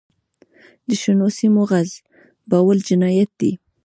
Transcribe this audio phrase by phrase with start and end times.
[0.87, 3.51] د شنو سیمو غصبول جنایت دی.